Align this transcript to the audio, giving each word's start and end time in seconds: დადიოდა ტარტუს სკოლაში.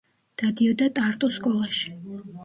დადიოდა 0.41 0.87
ტარტუს 0.99 1.37
სკოლაში. 1.41 1.93